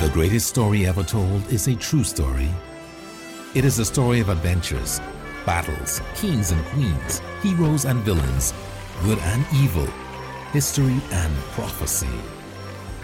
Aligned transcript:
The 0.00 0.08
greatest 0.08 0.46
story 0.46 0.86
ever 0.86 1.02
told 1.02 1.46
is 1.52 1.68
a 1.68 1.76
true 1.76 2.04
story. 2.04 2.48
It 3.54 3.66
is 3.66 3.78
a 3.78 3.84
story 3.84 4.20
of 4.20 4.30
adventures, 4.30 4.98
battles, 5.44 6.00
kings 6.14 6.52
and 6.52 6.64
queens, 6.68 7.20
heroes 7.42 7.84
and 7.84 8.00
villains, 8.00 8.54
good 9.02 9.18
and 9.18 9.44
evil, 9.56 9.84
history 10.52 10.98
and 11.12 11.36
prophecy. 11.52 12.08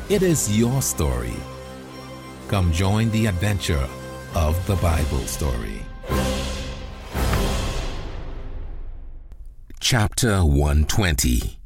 It 0.09 0.23
is 0.23 0.59
your 0.59 0.80
story. 0.80 1.37
Come 2.48 2.73
join 2.73 3.11
the 3.11 3.27
adventure 3.27 3.87
of 4.35 4.67
the 4.67 4.77
Bible 4.77 5.27
story. 5.27 5.83
Chapter 9.81 10.39
120 10.47 11.59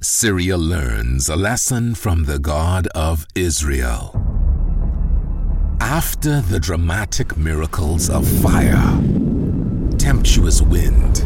Syria 0.00 0.56
learns 0.56 1.28
a 1.28 1.34
lesson 1.34 1.96
from 1.96 2.26
the 2.26 2.38
God 2.38 2.86
of 2.94 3.26
Israel. 3.34 4.23
After 5.80 6.40
the 6.40 6.58
dramatic 6.58 7.36
miracles 7.36 8.08
of 8.08 8.26
fire, 8.40 9.00
tempestuous 9.98 10.62
wind, 10.62 11.24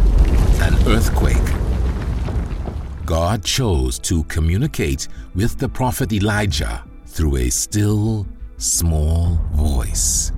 and 0.61 0.74
earthquake, 0.87 1.37
God 3.05 3.45
chose 3.45 3.98
to 4.01 4.24
communicate 4.24 5.09
with 5.34 5.59
the 5.59 5.69
prophet 5.69 6.12
Elijah 6.12 6.84
through 7.07 7.37
a 7.37 7.51
still, 7.51 8.27
small 8.57 9.41
voice. 9.52 10.33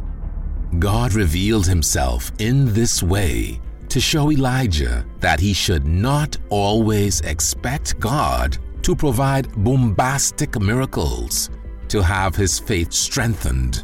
God 0.79 1.15
revealed 1.15 1.67
himself 1.67 2.31
in 2.39 2.73
this 2.73 3.03
way 3.03 3.61
to 3.89 4.01
show 4.01 4.31
Elijah 4.31 5.05
that 5.21 5.41
he 5.41 5.53
should 5.53 5.87
not 5.87 6.37
always 6.49 7.21
expect 7.23 7.99
God 7.99 8.59
to 8.83 8.95
provide 8.95 9.53
bombastic 9.65 10.61
miracles 10.61 11.51
to 11.89 12.03
have 12.03 12.37
his 12.37 12.59
faith 12.59 12.93
strengthened 12.93 13.83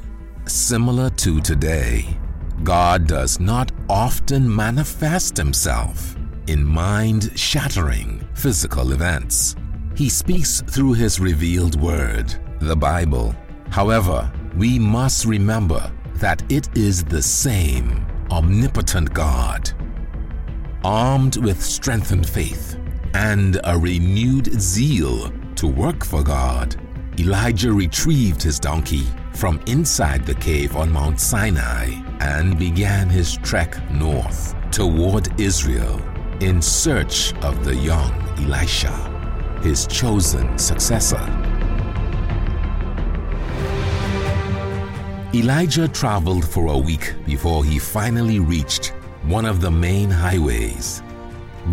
Similar 0.48 1.10
to 1.10 1.40
today, 1.40 2.16
God 2.62 3.08
does 3.08 3.40
not 3.40 3.72
often 3.88 4.54
manifest 4.54 5.36
himself 5.36 6.14
in 6.46 6.64
mind 6.64 7.36
shattering 7.36 8.24
physical 8.34 8.92
events. 8.92 9.56
He 9.96 10.08
speaks 10.08 10.60
through 10.60 10.92
his 10.92 11.18
revealed 11.18 11.80
word, 11.80 12.32
the 12.60 12.76
Bible. 12.76 13.34
However, 13.70 14.32
we 14.56 14.78
must 14.78 15.24
remember 15.24 15.92
that 16.14 16.44
it 16.48 16.68
is 16.76 17.02
the 17.02 17.22
same 17.22 18.06
omnipotent 18.30 19.12
God. 19.12 19.72
Armed 20.84 21.38
with 21.38 21.60
strengthened 21.60 22.28
faith 22.28 22.78
and 23.14 23.60
a 23.64 23.76
renewed 23.76 24.60
zeal 24.60 25.32
to 25.56 25.66
work 25.66 26.04
for 26.04 26.22
God, 26.22 26.76
Elijah 27.18 27.72
retrieved 27.72 28.44
his 28.44 28.60
donkey 28.60 29.06
from 29.36 29.60
inside 29.66 30.24
the 30.24 30.34
cave 30.36 30.76
on 30.76 30.90
Mount 30.90 31.20
Sinai 31.20 31.92
and 32.20 32.58
began 32.58 33.10
his 33.10 33.36
trek 33.36 33.76
north 33.90 34.54
toward 34.70 35.38
Israel 35.38 36.00
in 36.40 36.62
search 36.62 37.34
of 37.42 37.62
the 37.62 37.76
young 37.76 38.12
Elisha, 38.38 38.94
his 39.62 39.86
chosen 39.88 40.58
successor. 40.58 41.20
Elijah 45.34 45.88
traveled 45.88 46.48
for 46.48 46.68
a 46.68 46.78
week 46.78 47.12
before 47.26 47.62
he 47.62 47.78
finally 47.78 48.40
reached 48.40 48.94
one 49.24 49.44
of 49.44 49.60
the 49.60 49.70
main 49.70 50.08
highways. 50.08 51.02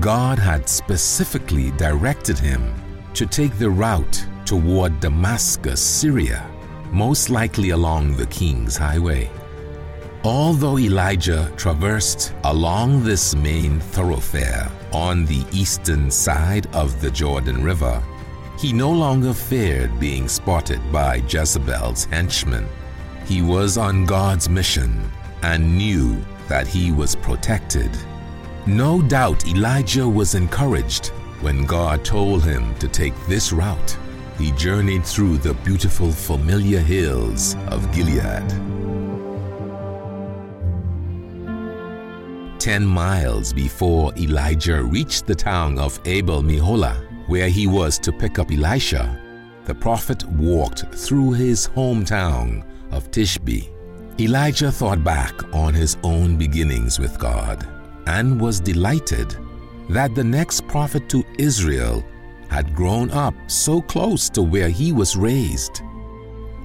God 0.01 0.37
had 0.37 0.67
specifically 0.67 1.71
directed 1.71 2.37
him 2.37 2.73
to 3.13 3.25
take 3.25 3.57
the 3.57 3.69
route 3.69 4.25
toward 4.43 4.99
Damascus, 4.99 5.79
Syria 5.79 6.49
most 6.93 7.31
likely 7.31 7.71
along 7.71 8.15
the 8.15 8.27
King's 8.27 8.77
Highway. 8.77 9.29
Although 10.23 10.77
Elijah 10.77 11.51
traversed 11.57 12.35
along 12.43 13.03
this 13.03 13.35
main 13.35 13.79
thoroughfare 13.79 14.71
on 14.93 15.25
the 15.25 15.43
eastern 15.51 16.11
side 16.11 16.67
of 16.67 17.01
the 17.01 17.09
Jordan 17.09 17.63
River, 17.63 18.01
he 18.59 18.71
no 18.71 18.91
longer 18.91 19.33
feared 19.33 19.99
being 19.99 20.27
spotted 20.27 20.79
by 20.91 21.15
Jezebel's 21.27 22.05
henchmen. 22.05 22.67
He 23.25 23.41
was 23.41 23.75
on 23.77 24.05
God's 24.05 24.47
mission 24.47 25.11
and 25.41 25.75
knew 25.75 26.23
that 26.47 26.67
he 26.67 26.91
was 26.91 27.15
protected. 27.15 27.89
No 28.67 29.01
doubt 29.01 29.47
Elijah 29.47 30.07
was 30.07 30.35
encouraged 30.35 31.07
when 31.41 31.65
God 31.65 32.05
told 32.05 32.43
him 32.43 32.75
to 32.75 32.87
take 32.87 33.15
this 33.25 33.51
route 33.51 33.97
he 34.37 34.51
journeyed 34.53 35.05
through 35.05 35.37
the 35.37 35.53
beautiful 35.55 36.11
familiar 36.11 36.79
hills 36.79 37.55
of 37.67 37.91
Gilead. 37.93 38.49
Ten 42.59 42.85
miles 42.85 43.53
before 43.53 44.13
Elijah 44.17 44.81
reached 44.81 45.27
the 45.27 45.35
town 45.35 45.77
of 45.77 45.99
Abel 46.05 46.41
Meholah, 46.41 47.27
where 47.27 47.49
he 47.49 47.67
was 47.67 47.99
to 47.99 48.11
pick 48.11 48.39
up 48.39 48.51
Elisha, 48.51 49.19
the 49.65 49.75
prophet 49.75 50.23
walked 50.29 50.85
through 50.95 51.33
his 51.33 51.67
hometown 51.67 52.65
of 52.91 53.11
Tishbe. 53.11 53.69
Elijah 54.19 54.71
thought 54.71 55.03
back 55.03 55.33
on 55.53 55.73
his 55.73 55.97
own 56.03 56.37
beginnings 56.37 56.99
with 56.99 57.17
God 57.19 57.67
and 58.07 58.39
was 58.39 58.59
delighted 58.59 59.35
that 59.89 60.13
the 60.15 60.23
next 60.23 60.67
prophet 60.67 61.09
to 61.09 61.23
Israel 61.37 62.03
had 62.53 62.75
grown 62.75 63.09
up 63.09 63.33
so 63.47 63.81
close 63.81 64.29
to 64.29 64.43
where 64.43 64.69
he 64.69 64.91
was 64.91 65.17
raised. 65.17 65.81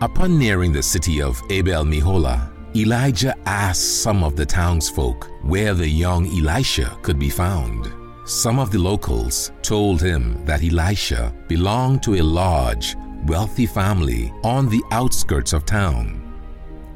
Upon 0.03 0.38
nearing 0.38 0.71
the 0.71 0.82
city 0.82 1.22
of 1.22 1.43
Abel 1.49 1.82
Meholah, 1.82 2.53
Elijah 2.76 3.34
asked 3.47 4.03
some 4.03 4.22
of 4.22 4.37
the 4.37 4.44
townsfolk 4.44 5.31
where 5.43 5.72
the 5.72 5.88
young 5.88 6.26
Elisha 6.26 6.99
could 7.00 7.19
be 7.19 7.31
found. 7.31 7.91
Some 8.26 8.59
of 8.59 8.71
the 8.71 8.78
locals 8.78 9.50
told 9.62 10.03
him 10.03 10.44
that 10.44 10.62
Elisha 10.62 11.34
belonged 11.49 12.03
to 12.03 12.16
a 12.16 12.28
large, 12.43 12.94
wealthy 13.26 13.65
family 13.65 14.31
on 14.44 14.69
the 14.69 14.82
outskirts 14.91 15.55
of 15.55 15.65
town. 15.65 16.28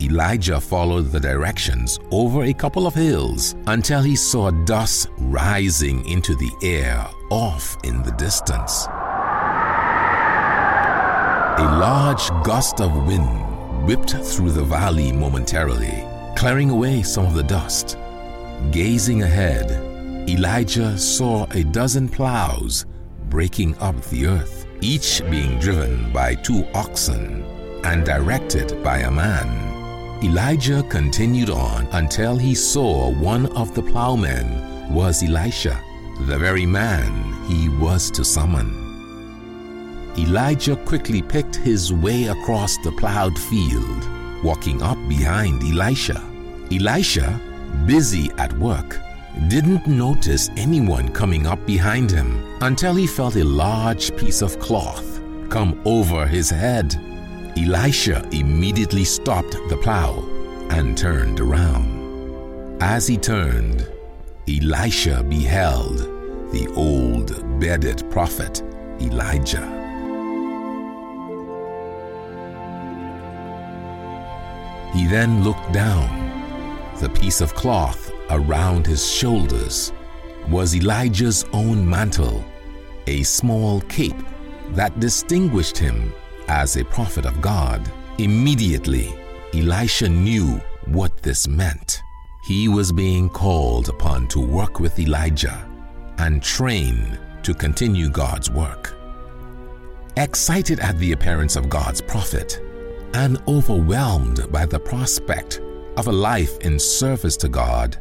Elijah 0.02 0.60
followed 0.60 1.12
the 1.12 1.20
directions 1.20 2.00
over 2.10 2.44
a 2.44 2.52
couple 2.52 2.88
of 2.88 2.94
hills 2.94 3.54
until 3.68 4.02
he 4.02 4.16
saw 4.16 4.50
dust 4.50 5.08
rising 5.18 6.04
into 6.08 6.34
the 6.34 6.50
air 6.60 7.06
off 7.30 7.76
in 7.84 8.02
the 8.02 8.10
distance. 8.12 8.86
A 11.58 11.76
large 11.78 12.30
gust 12.42 12.80
of 12.80 13.06
wind 13.06 13.86
whipped 13.86 14.10
through 14.10 14.50
the 14.50 14.64
valley 14.64 15.12
momentarily, 15.12 16.04
clearing 16.34 16.70
away 16.70 17.02
some 17.02 17.26
of 17.26 17.34
the 17.34 17.44
dust. 17.44 17.96
Gazing 18.72 19.22
ahead, 19.22 19.70
Elijah 20.28 20.98
saw 20.98 21.46
a 21.52 21.62
dozen 21.62 22.08
plows 22.08 22.86
breaking 23.28 23.78
up 23.78 24.00
the 24.06 24.26
earth, 24.26 24.66
each 24.80 25.22
being 25.30 25.60
driven 25.60 26.12
by 26.12 26.34
two 26.34 26.66
oxen 26.74 27.44
and 27.84 28.04
directed 28.04 28.82
by 28.82 28.98
a 28.98 29.10
man. 29.10 29.71
Elijah 30.22 30.84
continued 30.84 31.50
on 31.50 31.88
until 31.92 32.36
he 32.36 32.54
saw 32.54 33.10
one 33.10 33.46
of 33.56 33.74
the 33.74 33.82
plowmen 33.82 34.94
was 34.94 35.20
Elisha, 35.24 35.82
the 36.28 36.38
very 36.38 36.64
man 36.64 37.10
he 37.48 37.68
was 37.68 38.08
to 38.12 38.24
summon. 38.24 38.70
Elijah 40.16 40.76
quickly 40.76 41.22
picked 41.22 41.56
his 41.56 41.92
way 41.92 42.26
across 42.26 42.76
the 42.84 42.92
plowed 42.92 43.36
field, 43.36 44.08
walking 44.44 44.80
up 44.80 44.98
behind 45.08 45.60
Elisha. 45.64 46.22
Elisha, 46.70 47.40
busy 47.86 48.30
at 48.38 48.52
work, 48.58 49.00
didn't 49.48 49.88
notice 49.88 50.50
anyone 50.56 51.08
coming 51.12 51.48
up 51.48 51.66
behind 51.66 52.12
him 52.12 52.40
until 52.60 52.94
he 52.94 53.08
felt 53.08 53.34
a 53.34 53.44
large 53.44 54.14
piece 54.16 54.40
of 54.40 54.56
cloth 54.60 55.20
come 55.48 55.82
over 55.84 56.28
his 56.28 56.48
head. 56.48 56.94
Elisha 57.56 58.26
immediately 58.32 59.04
stopped 59.04 59.52
the 59.68 59.76
plow 59.76 60.24
and 60.70 60.96
turned 60.96 61.38
around. 61.38 62.82
As 62.82 63.06
he 63.06 63.18
turned, 63.18 63.86
Elisha 64.48 65.22
beheld 65.22 65.98
the 66.50 66.72
old 66.74 67.60
bearded 67.60 68.10
prophet 68.10 68.62
Elijah. 69.00 69.68
He 74.94 75.06
then 75.06 75.44
looked 75.44 75.72
down. 75.72 76.30
The 77.00 77.10
piece 77.10 77.40
of 77.40 77.54
cloth 77.54 78.12
around 78.30 78.86
his 78.86 79.06
shoulders 79.10 79.92
was 80.48 80.74
Elijah's 80.74 81.44
own 81.52 81.88
mantle, 81.88 82.44
a 83.06 83.22
small 83.24 83.82
cape 83.82 84.22
that 84.70 84.98
distinguished 85.00 85.76
him 85.76 86.14
as 86.52 86.76
a 86.76 86.84
prophet 86.84 87.24
of 87.24 87.40
God. 87.40 87.80
Immediately, 88.18 89.14
Elisha 89.54 90.06
knew 90.06 90.60
what 90.84 91.22
this 91.22 91.48
meant. 91.48 92.02
He 92.44 92.68
was 92.68 92.92
being 92.92 93.30
called 93.30 93.88
upon 93.88 94.28
to 94.28 94.40
work 94.40 94.78
with 94.78 94.98
Elijah 94.98 95.66
and 96.18 96.42
train 96.42 97.18
to 97.42 97.54
continue 97.54 98.10
God's 98.10 98.50
work. 98.50 98.94
Excited 100.18 100.78
at 100.80 100.98
the 100.98 101.12
appearance 101.12 101.56
of 101.56 101.70
God's 101.70 102.02
prophet, 102.02 102.60
and 103.14 103.42
overwhelmed 103.48 104.52
by 104.52 104.66
the 104.66 104.78
prospect 104.78 105.62
of 105.96 106.06
a 106.06 106.12
life 106.12 106.58
in 106.58 106.78
service 106.78 107.36
to 107.38 107.48
God, 107.48 107.96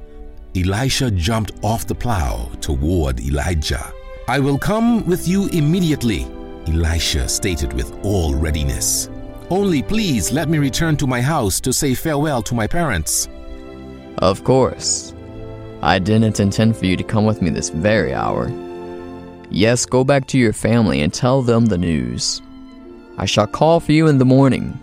Elisha 0.57 1.09
jumped 1.09 1.53
off 1.63 1.87
the 1.87 1.95
plow 1.95 2.51
toward 2.59 3.21
Elijah. 3.21 3.93
I 4.27 4.39
will 4.39 4.59
come 4.59 5.05
with 5.05 5.25
you 5.25 5.47
immediately, 5.49 6.27
Elisha 6.67 7.27
stated 7.27 7.73
with 7.73 7.93
all 8.03 8.35
readiness. 8.35 9.09
Only 9.49 9.81
please 9.81 10.31
let 10.31 10.47
me 10.47 10.57
return 10.57 10.95
to 10.97 11.07
my 11.07 11.21
house 11.21 11.59
to 11.61 11.73
say 11.73 11.93
farewell 11.93 12.41
to 12.43 12.55
my 12.55 12.67
parents. 12.67 13.27
Of 14.19 14.43
course. 14.43 15.13
I 15.81 15.99
didn't 15.99 16.39
intend 16.39 16.77
for 16.77 16.85
you 16.85 16.95
to 16.95 17.03
come 17.03 17.25
with 17.25 17.41
me 17.41 17.49
this 17.49 17.69
very 17.69 18.13
hour. 18.13 18.51
Yes, 19.49 19.85
go 19.85 20.03
back 20.03 20.27
to 20.27 20.37
your 20.37 20.53
family 20.53 21.01
and 21.01 21.13
tell 21.13 21.41
them 21.41 21.65
the 21.65 21.77
news. 21.77 22.41
I 23.17 23.25
shall 23.25 23.47
call 23.47 23.79
for 23.79 23.91
you 23.91 24.07
in 24.07 24.17
the 24.17 24.25
morning. 24.25 24.79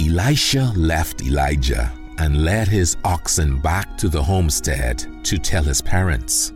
Elisha 0.00 0.72
left 0.76 1.22
Elijah 1.22 1.92
and 2.18 2.44
led 2.44 2.68
his 2.68 2.96
oxen 3.04 3.58
back 3.58 3.98
to 3.98 4.08
the 4.08 4.22
homestead 4.22 5.04
to 5.24 5.38
tell 5.38 5.64
his 5.64 5.82
parents. 5.82 6.52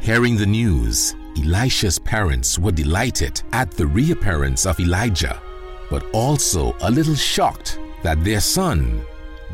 Hearing 0.00 0.36
the 0.36 0.46
news, 0.46 1.14
Elisha's 1.38 1.98
parents 1.98 2.58
were 2.58 2.72
delighted 2.72 3.42
at 3.52 3.70
the 3.70 3.86
reappearance 3.86 4.64
of 4.66 4.80
Elijah, 4.80 5.40
but 5.90 6.04
also 6.12 6.74
a 6.80 6.90
little 6.90 7.14
shocked 7.14 7.78
that 8.02 8.22
their 8.24 8.40
son, 8.40 9.02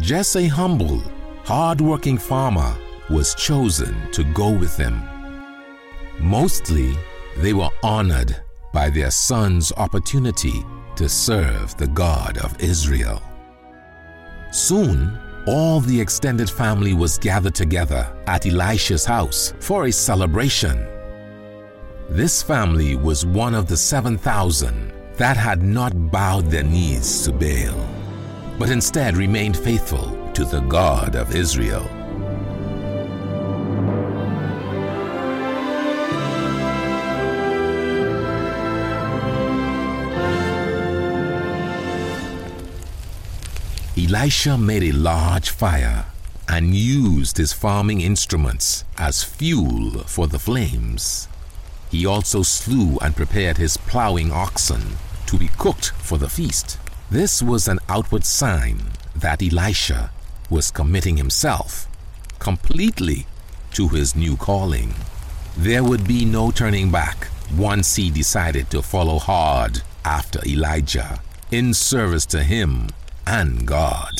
just 0.00 0.36
a 0.36 0.46
humble, 0.46 1.02
hard-working 1.44 2.18
farmer, 2.18 2.76
was 3.10 3.34
chosen 3.34 3.94
to 4.12 4.22
go 4.32 4.50
with 4.50 4.76
them. 4.76 5.02
Mostly, 6.20 6.94
they 7.38 7.52
were 7.52 7.70
honored 7.82 8.36
by 8.72 8.88
their 8.90 9.10
son's 9.10 9.72
opportunity 9.72 10.64
to 10.96 11.08
serve 11.08 11.76
the 11.76 11.88
God 11.88 12.38
of 12.38 12.58
Israel. 12.60 13.20
Soon, 14.50 15.18
all 15.46 15.80
the 15.80 16.00
extended 16.00 16.48
family 16.48 16.94
was 16.94 17.18
gathered 17.18 17.54
together 17.54 18.06
at 18.26 18.46
Elisha's 18.46 19.04
house 19.04 19.52
for 19.58 19.86
a 19.86 19.92
celebration. 19.92 20.86
This 22.14 22.42
family 22.42 22.94
was 22.94 23.24
one 23.24 23.54
of 23.54 23.68
the 23.68 23.76
7,000 23.78 24.92
that 25.16 25.34
had 25.38 25.62
not 25.62 26.10
bowed 26.10 26.44
their 26.44 26.62
knees 26.62 27.24
to 27.24 27.32
Baal, 27.32 27.88
but 28.58 28.68
instead 28.68 29.16
remained 29.16 29.56
faithful 29.56 30.30
to 30.34 30.44
the 30.44 30.60
God 30.60 31.16
of 31.16 31.34
Israel. 31.34 31.88
Elisha 43.96 44.58
made 44.58 44.82
a 44.82 44.92
large 44.92 45.48
fire 45.48 46.04
and 46.46 46.74
used 46.74 47.38
his 47.38 47.54
farming 47.54 48.02
instruments 48.02 48.84
as 48.98 49.24
fuel 49.24 50.04
for 50.04 50.26
the 50.26 50.38
flames. 50.38 51.28
He 51.92 52.06
also 52.06 52.42
slew 52.42 52.96
and 53.02 53.14
prepared 53.14 53.58
his 53.58 53.76
plowing 53.76 54.32
oxen 54.32 54.96
to 55.26 55.36
be 55.36 55.48
cooked 55.58 55.90
for 55.90 56.16
the 56.16 56.30
feast. 56.30 56.78
This 57.10 57.42
was 57.42 57.68
an 57.68 57.80
outward 57.86 58.24
sign 58.24 58.78
that 59.14 59.42
Elisha 59.42 60.10
was 60.48 60.70
committing 60.70 61.18
himself 61.18 61.86
completely 62.38 63.26
to 63.74 63.88
his 63.88 64.16
new 64.16 64.38
calling. 64.38 64.94
There 65.54 65.84
would 65.84 66.08
be 66.08 66.24
no 66.24 66.50
turning 66.50 66.90
back 66.90 67.28
once 67.54 67.96
he 67.96 68.10
decided 68.10 68.70
to 68.70 68.80
follow 68.80 69.18
hard 69.18 69.82
after 70.02 70.40
Elijah 70.46 71.20
in 71.50 71.74
service 71.74 72.24
to 72.26 72.42
him 72.42 72.88
and 73.26 73.66
God. 73.66 74.14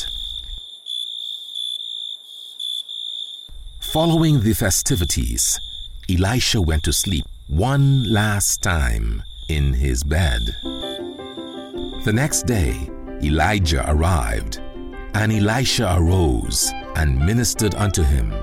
Following 3.81 4.41
the 4.41 4.53
festivities, 4.53 5.59
Elisha 6.07 6.61
went 6.61 6.83
to 6.83 6.93
sleep 6.93 7.25
one 7.47 8.09
last 8.11 8.61
time 8.63 9.21
in 9.49 9.73
his 9.73 10.03
bed. 10.03 10.39
The 12.05 12.11
next 12.13 12.45
day, 12.45 12.89
Elijah 13.21 13.83
arrived, 13.89 14.61
and 15.13 15.31
Elisha 15.31 15.95
arose 15.97 16.71
and 16.95 17.19
ministered 17.19 17.75
unto 17.75 18.01
him, 18.01 18.33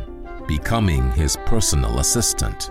becoming 0.47 1.11
his 1.12 1.37
personal 1.47 1.99
assistant. 1.99 2.70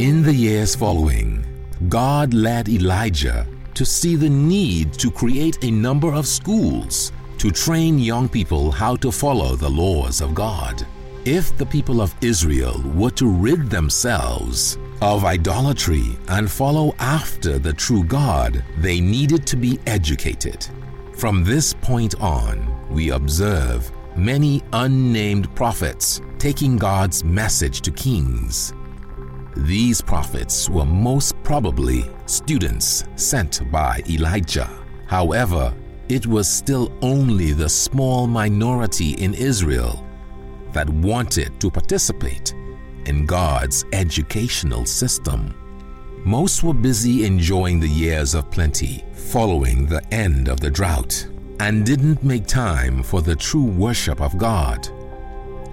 In 0.00 0.22
the 0.22 0.34
years 0.34 0.74
following, 0.74 1.44
God 1.88 2.32
led 2.32 2.68
Elijah 2.68 3.46
to 3.74 3.84
see 3.84 4.16
the 4.16 4.30
need 4.30 4.94
to 4.94 5.10
create 5.10 5.62
a 5.64 5.70
number 5.70 6.12
of 6.12 6.26
schools 6.26 7.12
to 7.38 7.50
train 7.50 7.98
young 7.98 8.28
people 8.28 8.70
how 8.70 8.96
to 8.96 9.12
follow 9.12 9.54
the 9.54 9.68
laws 9.68 10.20
of 10.20 10.34
God. 10.34 10.86
If 11.24 11.56
the 11.56 11.66
people 11.66 12.00
of 12.00 12.14
Israel 12.20 12.82
were 12.94 13.10
to 13.12 13.28
rid 13.28 13.70
themselves 13.70 14.78
of 15.00 15.24
idolatry 15.24 16.16
and 16.28 16.50
follow 16.50 16.94
after 16.98 17.58
the 17.58 17.72
true 17.72 18.04
God, 18.04 18.64
they 18.78 19.00
needed 19.00 19.46
to 19.48 19.56
be 19.56 19.78
educated. 19.86 20.66
From 21.16 21.44
this 21.44 21.74
point 21.74 22.20
on, 22.20 22.56
we 22.90 23.10
observe 23.10 23.90
many 24.16 24.62
unnamed 24.72 25.54
prophets 25.54 26.20
taking 26.38 26.76
God's 26.76 27.24
message 27.24 27.80
to 27.82 27.90
kings 27.90 28.72
these 29.56 30.00
prophets 30.00 30.70
were 30.70 30.86
most 30.86 31.40
probably 31.42 32.10
students 32.24 33.04
sent 33.16 33.70
by 33.70 34.02
Elijah. 34.08 34.68
However, 35.06 35.74
it 36.08 36.26
was 36.26 36.48
still 36.48 36.90
only 37.02 37.52
the 37.52 37.68
small 37.68 38.26
minority 38.26 39.10
in 39.12 39.34
Israel 39.34 40.06
that 40.72 40.88
wanted 40.88 41.60
to 41.60 41.70
participate 41.70 42.54
in 43.06 43.26
God's 43.26 43.84
educational 43.92 44.84
system. 44.84 45.54
Most 46.24 46.62
were 46.62 46.74
busy 46.74 47.24
enjoying 47.24 47.80
the 47.80 47.88
years 47.88 48.34
of 48.34 48.50
plenty 48.50 49.04
following 49.12 49.86
the 49.86 50.02
end 50.14 50.48
of 50.48 50.60
the 50.60 50.70
drought 50.70 51.26
and 51.58 51.84
didn't 51.84 52.22
make 52.22 52.46
time 52.46 53.02
for 53.02 53.22
the 53.22 53.34
true 53.34 53.64
worship 53.64 54.20
of 54.20 54.38
God. 54.38 54.88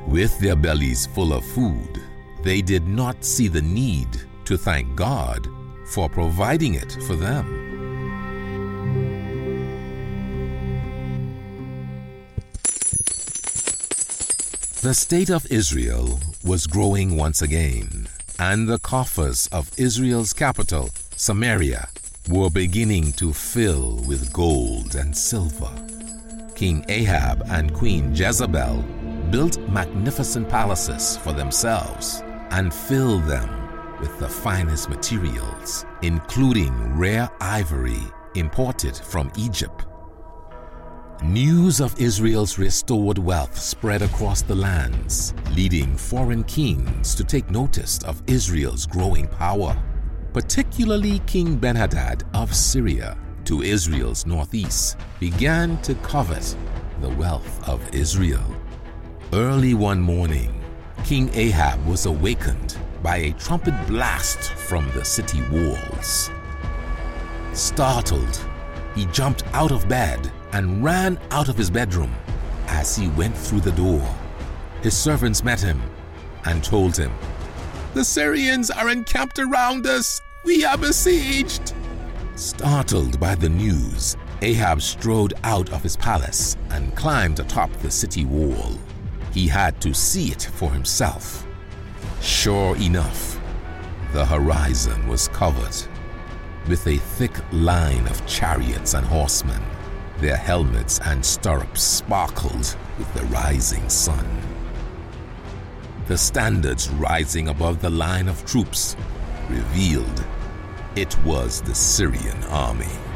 With 0.07 0.37
their 0.39 0.55
bellies 0.55 1.05
full 1.05 1.33
of 1.33 1.45
food, 1.45 2.01
they 2.43 2.61
did 2.61 2.87
not 2.87 3.23
see 3.23 3.47
the 3.47 3.61
need 3.61 4.07
to 4.45 4.57
thank 4.57 4.95
God 4.95 5.47
for 5.85 6.09
providing 6.09 6.75
it 6.75 6.97
for 7.05 7.15
them. 7.15 7.68
The 14.81 14.93
state 14.93 15.29
of 15.29 15.45
Israel 15.51 16.21
was 16.41 16.65
growing 16.65 17.17
once 17.17 17.41
again, 17.41 18.07
and 18.39 18.65
the 18.65 18.79
coffers 18.79 19.45
of 19.51 19.69
Israel's 19.77 20.31
capital, 20.31 20.89
Samaria, 21.17 21.89
were 22.29 22.49
beginning 22.49 23.11
to 23.13 23.33
fill 23.33 23.97
with 24.07 24.31
gold 24.31 24.95
and 24.95 25.15
silver. 25.15 25.69
King 26.55 26.85
Ahab 26.87 27.43
and 27.47 27.73
Queen 27.73 28.15
Jezebel 28.15 28.81
built 29.31 29.59
magnificent 29.69 30.47
palaces 30.47 31.17
for 31.17 31.33
themselves 31.33 32.23
and 32.51 32.73
filled 32.73 33.25
them 33.25 33.49
with 33.99 34.17
the 34.17 34.29
finest 34.29 34.87
materials, 34.87 35.85
including 36.03 36.97
rare 36.97 37.29
ivory 37.41 37.99
imported 38.35 38.95
from 38.95 39.29
Egypt. 39.37 39.88
News 41.23 41.81
of 41.81 41.99
Israel's 41.99 42.57
restored 42.57 43.17
wealth 43.17 43.59
spread 43.59 44.01
across 44.01 44.41
the 44.41 44.55
lands, 44.55 45.33
leading 45.53 45.97
foreign 45.97 46.45
kings 46.45 47.13
to 47.13 47.25
take 47.25 47.49
notice 47.49 48.01
of 48.03 48.23
Israel's 48.25 48.85
growing 48.85 49.27
power, 49.27 49.75
particularly 50.31 51.19
King 51.27 51.59
Benhadad 51.59 52.23
of 52.33 52.55
Syria, 52.55 53.17
to 53.43 53.63
Israel's 53.63 54.25
northeast, 54.25 54.95
began 55.19 55.77
to 55.81 55.93
covet 55.95 56.55
the 57.01 57.09
wealth 57.09 57.67
of 57.67 57.93
Israel. 57.93 58.55
Early 59.33 59.73
one 59.73 59.99
morning, 59.99 60.63
King 61.03 61.29
Ahab 61.33 61.85
was 61.85 62.05
awakened 62.05 62.77
by 63.03 63.17
a 63.17 63.33
trumpet 63.33 63.75
blast 63.87 64.53
from 64.53 64.89
the 64.91 65.03
city 65.03 65.41
walls. 65.51 66.31
Startled, 67.51 68.39
he 68.95 69.05
jumped 69.07 69.43
out 69.53 69.73
of 69.73 69.87
bed 69.89 70.31
and 70.51 70.83
ran 70.83 71.19
out 71.31 71.49
of 71.49 71.57
his 71.57 71.69
bedroom. 71.69 72.13
As 72.67 72.95
he 72.95 73.07
went 73.09 73.35
through 73.35 73.61
the 73.61 73.71
door, 73.71 74.01
his 74.81 74.95
servants 74.95 75.43
met 75.43 75.59
him 75.59 75.81
and 76.45 76.63
told 76.63 76.95
him, 76.95 77.11
The 77.93 78.03
Syrians 78.03 78.71
are 78.71 78.89
encamped 78.89 79.39
around 79.39 79.85
us. 79.85 80.21
We 80.45 80.63
are 80.65 80.77
besieged. 80.77 81.73
Startled 82.35 83.19
by 83.19 83.35
the 83.35 83.49
news, 83.49 84.15
Ahab 84.41 84.81
strode 84.81 85.33
out 85.43 85.71
of 85.73 85.83
his 85.83 85.97
palace 85.97 86.55
and 86.69 86.95
climbed 86.95 87.39
atop 87.39 87.71
the 87.73 87.91
city 87.91 88.23
wall. 88.23 88.71
He 89.33 89.47
had 89.47 89.81
to 89.81 89.93
see 89.93 90.31
it 90.31 90.49
for 90.53 90.71
himself. 90.71 91.45
Sure 92.21 92.75
enough, 92.77 93.39
the 94.13 94.25
horizon 94.25 95.07
was 95.07 95.27
covered 95.27 95.75
with 96.67 96.85
a 96.87 96.97
thick 96.97 97.33
line 97.51 98.07
of 98.07 98.25
chariots 98.25 98.93
and 98.93 99.05
horsemen. 99.05 99.61
Their 100.21 100.35
helmets 100.35 100.99
and 101.05 101.25
stirrups 101.25 101.81
sparkled 101.81 102.75
with 102.97 103.13
the 103.13 103.23
rising 103.27 103.87
sun. 103.87 104.27
The 106.07 106.17
standards 106.17 106.89
rising 106.89 107.47
above 107.47 107.81
the 107.81 107.89
line 107.89 108.27
of 108.27 108.45
troops 108.45 108.97
revealed 109.47 110.25
it 110.97 111.17
was 111.23 111.61
the 111.61 111.73
Syrian 111.73 112.43
army. 112.49 113.08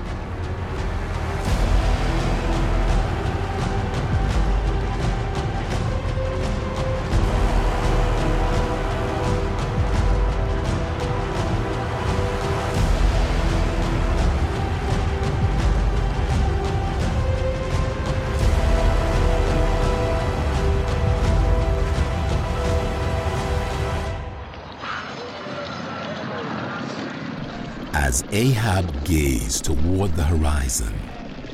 Ahab 28.33 29.05
gazed 29.05 29.65
toward 29.65 30.15
the 30.15 30.23
horizon, 30.23 30.91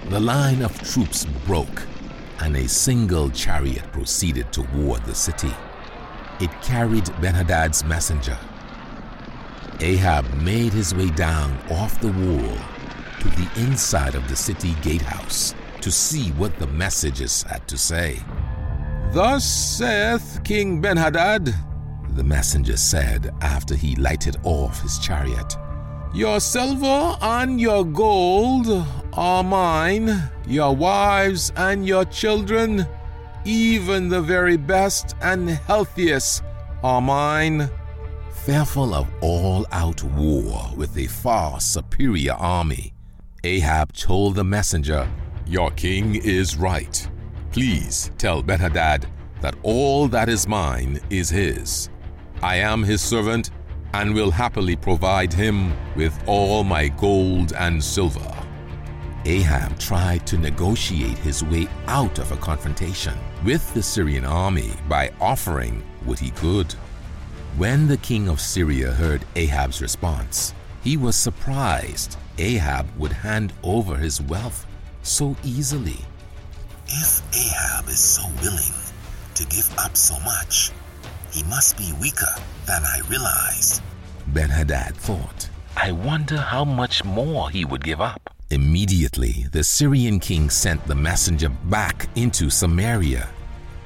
the 0.08 0.20
line 0.20 0.62
of 0.62 0.82
troops 0.82 1.26
broke 1.46 1.86
and 2.40 2.56
a 2.56 2.70
single 2.70 3.30
chariot 3.32 3.84
proceeded 3.92 4.50
toward 4.54 5.04
the 5.04 5.14
city. 5.14 5.52
It 6.40 6.50
carried 6.62 7.04
Benhadad's 7.20 7.84
messenger. 7.84 8.38
Ahab 9.82 10.34
made 10.36 10.72
his 10.72 10.96
way 10.96 11.10
down 11.10 11.52
off 11.70 12.00
the 12.00 12.14
wall 12.14 12.58
to 13.20 13.28
the 13.28 13.50
inside 13.58 14.16
of 14.16 14.30
the 14.30 14.38
city 14.38 14.74
gatehouse 14.82 15.54
to 15.82 15.92
see 15.92 16.30
what 16.32 16.58
the 16.60 16.68
messages 16.68 17.44
had 17.44 17.68
to 17.68 17.78
say. 17.78 18.22
Thus 19.12 19.44
saith 19.44 20.40
King 20.46 20.82
Benhadad, 20.82 21.54
the 22.16 22.24
messenger 22.24 22.78
said 22.78 23.36
after 23.42 23.76
he 23.76 23.98
lighted 23.98 24.38
off 24.46 24.82
his 24.82 24.98
chariot. 25.00 25.58
Your 26.14 26.40
silver 26.40 27.16
and 27.22 27.62
your 27.62 27.86
gold 27.86 28.68
are 29.14 29.44
mine, 29.44 30.30
your 30.48 30.76
wives 30.76 31.52
and 31.56 31.86
your 31.86 32.04
children, 32.06 32.88
even 33.46 34.10
the 34.10 34.22
very 34.22 34.58
best 34.58 35.16
and 35.22 35.48
healthiest 35.50 36.44
are 36.84 37.00
mine. 37.00 37.70
Fearful 38.44 38.96
of 38.96 39.08
all 39.22 39.68
out 39.72 40.04
war 40.04 40.72
with 40.76 40.98
a 40.98 41.06
far 41.06 41.60
superior 41.60 42.34
army, 42.34 42.92
Ahab 43.44 43.94
told 43.94 44.34
the 44.34 44.44
messenger, 44.44 45.08
Your 45.46 45.70
king 45.72 46.16
is 46.16 46.58
right. 46.58 47.08
Please 47.52 48.12
tell 48.18 48.42
Benhadad 48.42 49.06
that 49.42 49.56
all 49.62 50.08
that 50.08 50.28
is 50.28 50.48
mine 50.48 51.00
is 51.12 51.30
his. 51.30 51.90
I 52.42 52.56
am 52.56 52.82
his 52.82 53.02
servant 53.02 53.52
and 53.94 54.14
will 54.14 54.32
happily 54.32 54.76
provide 54.76 55.34
him 55.34 55.74
with 55.96 56.18
all 56.28 56.64
my 56.64 56.88
gold 56.90 57.54
and 57.54 57.84
silver. 57.84 58.36
Ahab 59.26 59.78
tried 59.78 60.26
to 60.28 60.38
negotiate 60.38 61.18
his 61.18 61.44
way 61.44 61.68
out 61.88 62.20
of 62.20 62.32
a 62.32 62.38
confrontation 62.38 63.18
with 63.44 63.74
the 63.74 63.84
Syrian 63.84 64.26
army 64.26 64.72
by 64.88 65.12
offering 65.20 65.84
what 66.06 66.20
he 66.20 66.32
could. 66.32 66.74
When 67.58 67.88
the 67.88 67.98
king 67.98 68.30
of 68.30 68.40
Syria 68.40 68.92
heard 68.92 69.26
Ahab's 69.36 69.82
response, 69.82 70.54
he 70.84 70.96
was 70.96 71.16
surprised 71.16 72.18
Ahab 72.38 72.88
would 72.98 73.12
hand 73.12 73.52
over 73.64 73.98
his 73.98 74.22
wealth 74.22 74.66
so 75.04 75.36
easily. 75.44 76.00
If 76.88 77.22
Ahab 77.36 77.90
is 77.90 78.00
so 78.00 78.24
willing 78.42 78.74
to 79.36 79.46
give 79.46 79.72
up 79.78 79.98
so 79.98 80.18
much, 80.22 80.72
he 81.32 81.44
must 81.44 81.78
be 81.78 81.92
weaker 82.00 82.34
than 82.70 82.84
I 82.86 83.00
realized. 83.10 83.82
Ben 84.28 84.50
Hadad 84.50 84.96
thought. 84.96 85.50
I 85.76 85.92
wonder 85.92 86.38
how 86.38 86.64
much 86.64 87.04
more 87.04 87.50
he 87.50 87.66
would 87.66 87.84
give 87.84 88.00
up. 88.00 88.22
Immediately, 88.52 89.48
the 89.52 89.64
Syrian 89.64 90.20
king 90.20 90.52
sent 90.52 90.86
the 90.86 90.94
messenger 90.94 91.50
back 91.50 92.08
into 92.16 92.52
Samaria. 92.52 93.28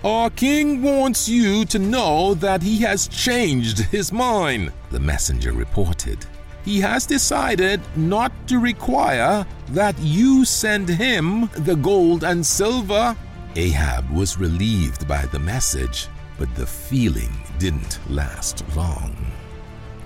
Our 0.04 0.30
king 0.30 0.82
wants 0.82 1.30
you 1.30 1.64
to 1.66 1.80
know 1.80 2.34
that 2.34 2.62
he 2.62 2.80
has 2.80 3.08
changed 3.08 3.80
his 3.80 4.12
mind, 4.12 4.74
the 4.92 5.00
messenger 5.00 5.54
reported. 5.54 6.26
He 6.66 6.82
has 6.82 7.06
decided 7.06 7.80
not 7.96 8.34
to 8.50 8.60
require 8.60 9.46
that 9.70 9.98
you 10.00 10.44
send 10.44 10.90
him 10.90 11.50
the 11.56 11.78
gold 11.78 12.26
and 12.26 12.46
silver. 12.46 13.16
Ahab 13.56 14.10
was 14.12 14.38
relieved 14.38 15.08
by 15.08 15.26
the 15.28 15.40
message, 15.40 16.08
but 16.38 16.54
the 16.56 16.66
feeling 16.66 17.32
didn't 17.60 18.00
last 18.10 18.64
long. 18.76 19.16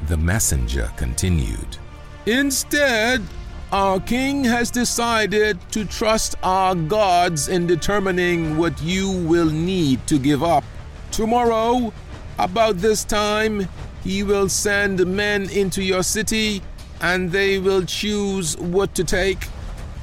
The 0.08 0.18
messenger 0.18 0.92
continued 0.96 1.78
Instead, 2.28 3.22
our 3.72 4.02
king 4.02 4.44
has 4.44 4.70
decided 4.70 5.58
to 5.72 5.86
trust 5.86 6.36
our 6.44 6.76
gods 6.76 7.48
in 7.48 7.66
determining 7.66 8.58
what 8.58 8.82
you 8.82 9.10
will 9.10 9.50
need 9.50 10.06
to 10.08 10.20
give 10.20 10.44
up. 10.44 10.66
Tomorrow, 11.12 11.94
about 12.38 12.80
this 12.80 13.06
time, 13.06 13.66
he 14.04 14.24
will 14.24 14.50
send 14.50 15.06
men 15.08 15.50
into 15.50 15.82
your 15.82 16.04
city 16.04 16.62
and 17.00 17.32
they 17.32 17.60
will 17.60 17.84
choose 17.84 18.58
what 18.58 18.94
to 18.96 19.06
take. 19.06 19.48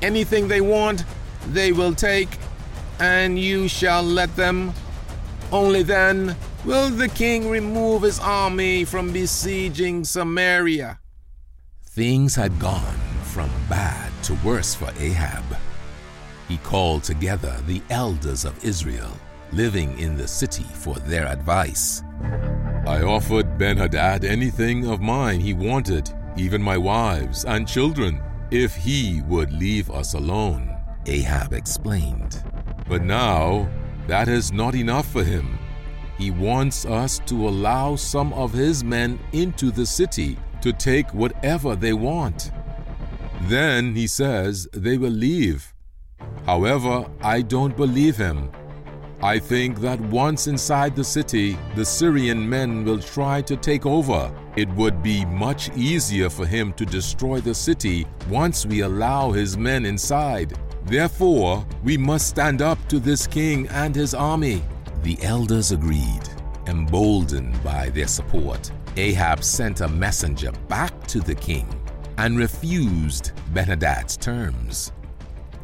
Anything 0.01 0.49
they 0.49 0.63
want, 0.63 1.05
they 1.49 1.73
will 1.73 1.95
take, 1.95 2.39
and 3.01 3.39
you 3.39 3.69
shall 3.69 4.03
let 4.03 4.35
them. 4.37 4.73
Only 5.53 5.83
then 5.83 6.37
will 6.65 6.91
the 6.91 7.09
king 7.09 7.49
remove 7.49 8.03
his 8.03 8.19
army 8.21 8.85
from 8.85 9.13
besieging 9.13 10.05
Samaria. 10.05 10.99
Things 11.87 12.35
had 12.35 12.59
gone 12.59 12.99
from 13.23 13.51
bad 13.69 14.11
to 14.25 14.35
worse 14.45 14.75
for 14.75 14.91
Ahab. 14.99 15.45
He 16.49 16.57
called 16.59 17.05
together 17.05 17.57
the 17.67 17.83
elders 17.91 18.45
of 18.45 18.65
Israel 18.65 19.13
living 19.53 19.97
in 19.99 20.17
the 20.17 20.27
city 20.27 20.65
for 20.65 20.95
their 21.01 21.27
advice. 21.27 22.03
I 22.87 23.03
offered 23.03 23.57
Ben 23.57 23.77
Hadad 23.77 24.25
anything 24.25 24.87
of 24.87 25.01
mine 25.01 25.41
he 25.41 25.55
wanted, 25.55 26.13
even 26.37 26.61
my 26.61 26.77
wives 26.77 27.45
and 27.45 27.69
children, 27.69 28.21
if 28.51 28.75
he 28.75 29.23
would 29.27 29.53
leave 29.53 29.91
us 29.91 30.15
alone, 30.15 30.75
Ahab 31.07 31.53
explained. 31.53 32.43
But 32.89 33.03
now 33.03 33.69
that 34.07 34.29
is 34.29 34.53
not 34.53 34.75
enough 34.75 35.07
for 35.11 35.25
him. 35.25 35.59
He 36.19 36.31
wants 36.31 36.85
us 36.85 37.19
to 37.27 37.49
allow 37.49 37.97
some 37.97 38.33
of 38.35 38.53
his 38.53 38.85
men 38.85 39.19
into 39.33 39.71
the 39.71 39.87
city 39.87 40.37
to 40.61 40.73
take 40.73 41.13
whatever 41.13 41.75
they 41.75 41.93
want. 41.93 42.51
Then, 43.43 43.95
he 43.95 44.07
says, 44.07 44.69
they 44.73 44.97
will 44.97 45.11
leave. 45.11 45.75
However, 46.47 47.07
I 47.21 47.43
don't 47.43 47.77
believe 47.77 48.17
him. 48.17 48.51
I 49.23 49.39
think 49.39 49.81
that 49.81 50.01
once 50.01 50.47
inside 50.49 50.95
the 50.95 51.05
city, 51.05 51.57
the 51.75 51.85
Syrian 51.85 52.47
men 52.47 52.85
will 52.85 52.99
try 52.99 53.41
to 53.43 53.57
take 53.57 53.87
over. 53.87 54.31
It 54.55 54.69
would 54.71 55.03
be 55.03 55.25
much 55.25 55.71
easier 55.77 56.29
for 56.29 56.45
him 56.47 56.75
to 56.75 56.85
destroy 56.85 57.41
the 57.41 57.55
city 57.55 58.07
once 58.29 58.67
we 58.67 58.81
allow 58.81 59.31
his 59.33 59.57
men 59.57 59.87
inside. 59.87 60.59
Therefore, 60.85 61.67
we 61.83 61.97
must 61.97 62.29
stand 62.29 62.61
up 62.61 62.79
to 62.89 62.99
this 62.99 63.27
king 63.27 63.69
and 63.69 63.95
his 63.95 64.15
army. 64.15 64.63
The 65.03 65.19
elders 65.23 65.73
agreed, 65.73 66.29
emboldened 66.67 67.63
by 67.65 67.89
their 67.91 68.07
support. 68.07 68.71
Ahab 68.97 69.43
sent 69.43 69.81
a 69.81 69.89
messenger 69.89 70.53
back 70.69 71.07
to 71.09 71.21
the 71.21 71.35
king 71.35 71.67
and 72.19 72.39
refused 72.39 73.33
Benhadad's 73.53 74.17
terms. 74.17 74.93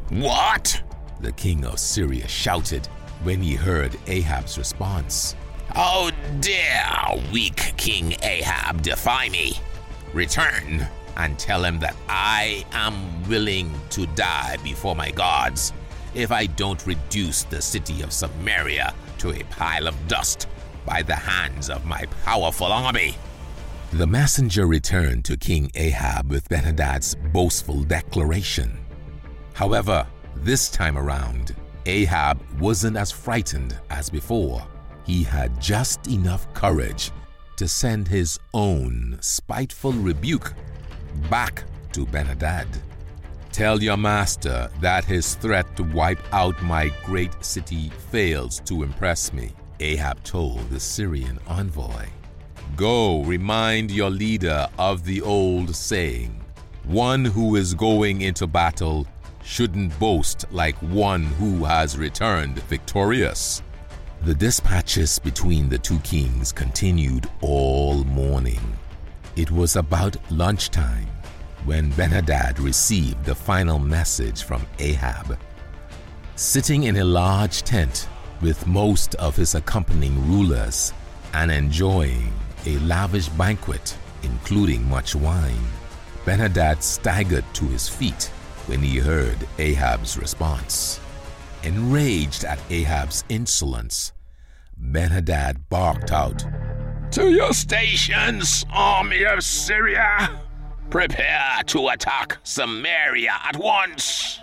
What? 0.09 0.81
The 1.21 1.31
king 1.33 1.65
of 1.65 1.79
Syria 1.79 2.27
shouted 2.27 2.87
when 3.23 3.41
he 3.41 3.53
heard 3.53 3.97
Ahab's 4.07 4.57
response. 4.57 5.35
Oh 5.75 6.11
dare 6.41 7.23
weak 7.31 7.73
King 7.77 8.15
Ahab 8.23 8.81
defy 8.81 9.29
me? 9.29 9.57
Return 10.13 10.87
and 11.17 11.37
tell 11.37 11.63
him 11.63 11.79
that 11.79 11.95
I 12.07 12.65
am 12.71 13.27
willing 13.27 13.73
to 13.91 14.05
die 14.07 14.57
before 14.63 14.95
my 14.95 15.11
gods 15.11 15.73
if 16.13 16.31
I 16.31 16.45
don't 16.45 16.85
reduce 16.85 17.43
the 17.43 17.61
city 17.61 18.01
of 18.01 18.11
Samaria 18.11 18.93
to 19.19 19.31
a 19.31 19.43
pile 19.45 19.87
of 19.87 20.07
dust 20.07 20.47
by 20.85 21.01
the 21.01 21.15
hands 21.15 21.69
of 21.69 21.85
my 21.85 22.05
powerful 22.25 22.71
army. 22.71 23.15
The 23.93 24.07
messenger 24.07 24.67
returned 24.67 25.25
to 25.25 25.37
King 25.37 25.71
Ahab 25.75 26.29
with 26.29 26.47
Benhadad's 26.49 27.15
boastful 27.33 27.83
declaration. 27.83 28.77
However, 29.53 30.07
this 30.37 30.69
time 30.69 30.97
around, 30.97 31.55
Ahab 31.85 32.39
wasn't 32.59 32.97
as 32.97 33.11
frightened 33.11 33.77
as 33.89 34.09
before. 34.09 34.65
He 35.05 35.23
had 35.23 35.59
just 35.61 36.07
enough 36.07 36.51
courage 36.53 37.11
to 37.57 37.67
send 37.67 38.07
his 38.07 38.39
own 38.53 39.17
spiteful 39.19 39.93
rebuke 39.93 40.53
back 41.29 41.63
to 41.93 42.05
Benhadad. 42.05 42.67
Tell 43.51 43.81
your 43.81 43.97
master 43.97 44.69
that 44.79 45.03
his 45.03 45.35
threat 45.35 45.75
to 45.75 45.83
wipe 45.83 46.21
out 46.33 46.61
my 46.63 46.89
great 47.05 47.43
city 47.43 47.89
fails 48.09 48.61
to 48.61 48.83
impress 48.83 49.33
me, 49.33 49.51
Ahab 49.79 50.23
told 50.23 50.69
the 50.69 50.79
Syrian 50.79 51.39
envoy. 51.47 52.05
Go 52.77 53.23
remind 53.23 53.91
your 53.91 54.09
leader 54.09 54.67
of 54.77 55.03
the 55.03 55.21
old 55.21 55.75
saying 55.75 56.41
one 56.85 57.23
who 57.23 57.55
is 57.55 57.73
going 57.73 58.21
into 58.21 58.47
battle 58.47 59.05
shouldn't 59.43 59.97
boast 59.99 60.45
like 60.51 60.75
one 60.77 61.23
who 61.23 61.63
has 61.63 61.97
returned 61.97 62.59
victorious. 62.63 63.61
The 64.23 64.33
dispatches 64.33 65.19
between 65.19 65.69
the 65.69 65.77
two 65.77 65.99
kings 65.99 66.51
continued 66.51 67.29
all 67.41 68.03
morning. 68.03 68.59
It 69.37 69.49
was 69.49 69.77
about 69.77 70.17
lunchtime 70.29 71.07
when 71.63 71.91
Benhadad 71.93 72.59
received 72.59 73.23
the 73.23 73.33
final 73.33 73.79
message 73.79 74.43
from 74.43 74.65
Ahab. 74.77 75.37
Sitting 76.35 76.83
in 76.83 76.97
a 76.97 77.03
large 77.05 77.61
tent 77.61 78.09
with 78.41 78.67
most 78.67 79.15
of 79.15 79.37
his 79.37 79.55
accompanying 79.55 80.27
rulers 80.27 80.91
and 81.33 81.49
enjoying 81.49 82.33
a 82.65 82.77
lavish 82.79 83.29
banquet, 83.29 83.95
including 84.23 84.87
much 84.89 85.15
wine, 85.15 85.65
Benhadad 86.25 86.81
staggered 86.81 87.45
to 87.53 87.65
his 87.67 87.87
feet 87.87 88.25
when 88.67 88.81
he 88.81 88.97
heard 88.97 89.47
Ahab's 89.59 90.17
response. 90.17 90.99
Enraged 91.63 92.43
at 92.43 92.59
Ahab's 92.69 93.23
insolence, 93.29 94.11
Benhadad 94.77 95.61
barked 95.69 96.11
out, 96.11 96.43
To 97.11 97.29
your 97.29 97.51
stations, 97.51 98.65
army 98.71 99.25
of 99.25 99.43
Syria! 99.43 100.39
Prepare 100.89 101.61
to 101.65 101.89
attack 101.89 102.37
Samaria 102.43 103.33
at 103.43 103.57
once! 103.57 104.39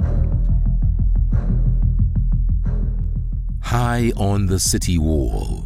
High 3.62 4.12
on 4.16 4.44
the 4.44 4.58
city 4.58 4.98
wall, 4.98 5.64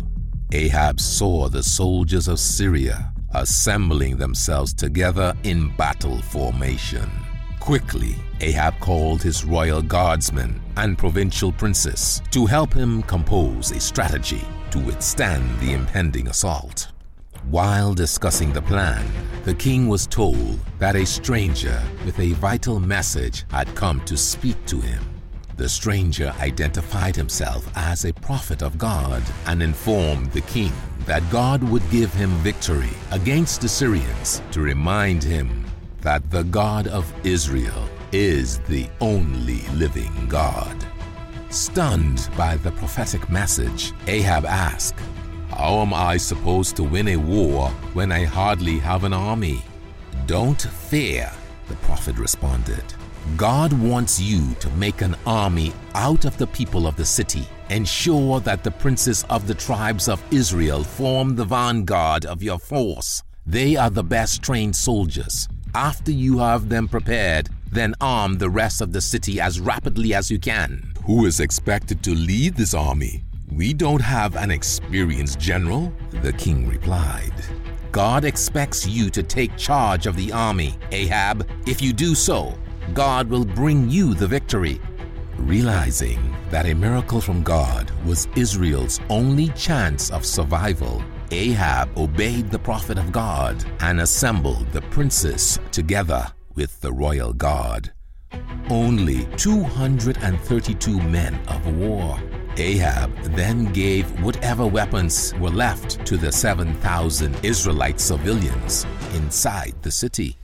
Ahab 0.52 1.00
saw 1.00 1.48
the 1.48 1.64
soldiers 1.64 2.28
of 2.28 2.38
Syria 2.38 3.12
assembling 3.34 4.16
themselves 4.18 4.72
together 4.72 5.34
in 5.42 5.74
battle 5.76 6.22
formation. 6.22 7.10
Quickly, 7.58 8.14
Ahab 8.40 8.78
called 8.78 9.22
his 9.24 9.44
royal 9.44 9.82
guardsmen 9.82 10.60
and 10.76 10.96
provincial 10.96 11.50
princes 11.50 12.22
to 12.30 12.46
help 12.46 12.72
him 12.72 13.02
compose 13.02 13.72
a 13.72 13.80
strategy 13.80 14.44
to 14.70 14.78
withstand 14.78 15.58
the 15.58 15.72
impending 15.72 16.28
assault. 16.28 16.91
While 17.52 17.92
discussing 17.92 18.54
the 18.54 18.62
plan, 18.62 19.04
the 19.44 19.52
king 19.52 19.86
was 19.86 20.06
told 20.06 20.58
that 20.78 20.96
a 20.96 21.04
stranger 21.04 21.82
with 22.06 22.18
a 22.18 22.32
vital 22.32 22.80
message 22.80 23.44
had 23.50 23.74
come 23.74 24.00
to 24.06 24.16
speak 24.16 24.56
to 24.64 24.80
him. 24.80 25.04
The 25.58 25.68
stranger 25.68 26.32
identified 26.40 27.14
himself 27.14 27.70
as 27.76 28.06
a 28.06 28.14
prophet 28.14 28.62
of 28.62 28.78
God 28.78 29.22
and 29.44 29.62
informed 29.62 30.32
the 30.32 30.40
king 30.40 30.72
that 31.04 31.30
God 31.30 31.62
would 31.64 31.82
give 31.90 32.10
him 32.14 32.30
victory 32.36 32.96
against 33.10 33.60
the 33.60 33.68
Syrians 33.68 34.40
to 34.52 34.62
remind 34.62 35.22
him 35.22 35.66
that 36.00 36.30
the 36.30 36.44
God 36.44 36.86
of 36.86 37.12
Israel 37.22 37.86
is 38.12 38.60
the 38.60 38.88
only 39.02 39.60
living 39.74 40.26
God. 40.26 40.86
Stunned 41.50 42.30
by 42.34 42.56
the 42.56 42.72
prophetic 42.72 43.28
message, 43.28 43.92
Ahab 44.06 44.46
asked, 44.46 44.98
How 45.56 45.80
am 45.80 45.92
I 45.94 46.16
supposed 46.16 46.76
to 46.76 46.82
win 46.82 47.08
a 47.08 47.16
war 47.16 47.68
when 47.92 48.10
I 48.10 48.24
hardly 48.24 48.78
have 48.78 49.04
an 49.04 49.12
army? 49.12 49.62
Don't 50.26 50.60
fear, 50.60 51.30
the 51.68 51.76
prophet 51.76 52.16
responded. 52.16 52.82
God 53.36 53.72
wants 53.72 54.18
you 54.20 54.54
to 54.60 54.70
make 54.70 55.02
an 55.02 55.14
army 55.26 55.72
out 55.94 56.24
of 56.24 56.36
the 56.38 56.46
people 56.48 56.86
of 56.86 56.96
the 56.96 57.04
city. 57.04 57.46
Ensure 57.70 58.40
that 58.40 58.64
the 58.64 58.70
princes 58.70 59.24
of 59.30 59.46
the 59.46 59.54
tribes 59.54 60.08
of 60.08 60.22
Israel 60.32 60.82
form 60.82 61.36
the 61.36 61.44
vanguard 61.44 62.26
of 62.26 62.42
your 62.42 62.58
force. 62.58 63.22
They 63.46 63.76
are 63.76 63.90
the 63.90 64.02
best 64.02 64.42
trained 64.42 64.74
soldiers. 64.74 65.48
After 65.74 66.10
you 66.10 66.38
have 66.38 66.68
them 66.68 66.88
prepared, 66.88 67.48
then 67.70 67.94
arm 68.00 68.38
the 68.38 68.50
rest 68.50 68.80
of 68.80 68.92
the 68.92 69.00
city 69.00 69.40
as 69.40 69.60
rapidly 69.60 70.12
as 70.12 70.30
you 70.30 70.38
can. 70.38 70.92
Who 71.04 71.26
is 71.26 71.40
expected 71.40 72.02
to 72.02 72.14
lead 72.14 72.56
this 72.56 72.74
army? 72.74 73.24
We 73.56 73.74
don't 73.74 74.00
have 74.00 74.36
an 74.36 74.50
experienced 74.50 75.38
general, 75.38 75.92
the 76.22 76.32
king 76.32 76.66
replied. 76.66 77.34
God 77.90 78.24
expects 78.24 78.86
you 78.86 79.10
to 79.10 79.22
take 79.22 79.54
charge 79.58 80.06
of 80.06 80.16
the 80.16 80.32
army, 80.32 80.74
Ahab. 80.90 81.46
If 81.66 81.82
you 81.82 81.92
do 81.92 82.14
so, 82.14 82.58
God 82.94 83.28
will 83.28 83.44
bring 83.44 83.90
you 83.90 84.14
the 84.14 84.26
victory. 84.26 84.80
Realizing 85.36 86.34
that 86.50 86.64
a 86.64 86.74
miracle 86.74 87.20
from 87.20 87.42
God 87.42 87.90
was 88.06 88.26
Israel's 88.36 89.00
only 89.10 89.48
chance 89.48 90.10
of 90.10 90.24
survival, 90.24 91.04
Ahab 91.30 91.96
obeyed 91.98 92.50
the 92.50 92.58
prophet 92.58 92.96
of 92.96 93.12
God 93.12 93.62
and 93.80 94.00
assembled 94.00 94.72
the 94.72 94.82
princes 94.82 95.60
together 95.72 96.26
with 96.54 96.80
the 96.80 96.92
royal 96.92 97.34
guard. 97.34 97.92
Only 98.70 99.26
232 99.36 101.02
men 101.02 101.38
of 101.48 101.76
war. 101.76 102.18
Ahab 102.58 103.16
then 103.34 103.72
gave 103.72 104.06
whatever 104.22 104.66
weapons 104.66 105.32
were 105.40 105.50
left 105.50 106.04
to 106.06 106.16
the 106.16 106.30
7,000 106.30 107.44
Israelite 107.44 107.98
civilians 107.98 108.84
inside 109.14 109.74
the 109.82 109.90
city. 109.90 110.36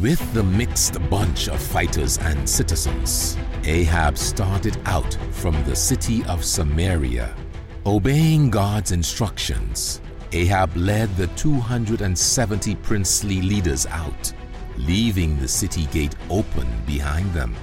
With 0.00 0.20
the 0.34 0.42
mixed 0.42 0.98
bunch 1.08 1.48
of 1.48 1.60
fighters 1.60 2.18
and 2.18 2.48
citizens, 2.48 3.36
Ahab 3.64 4.18
started 4.18 4.76
out 4.84 5.16
from 5.30 5.54
the 5.64 5.76
city 5.76 6.24
of 6.24 6.44
Samaria. 6.44 7.34
Obeying 7.86 8.50
God's 8.50 8.90
instructions, 8.90 10.00
Ahab 10.32 10.76
led 10.76 11.14
the 11.16 11.28
270 11.28 12.74
princely 12.76 13.40
leaders 13.40 13.86
out, 13.86 14.32
leaving 14.76 15.38
the 15.38 15.48
city 15.48 15.86
gate 15.86 16.16
open 16.30 16.66
behind 16.84 17.32
them. 17.32 17.54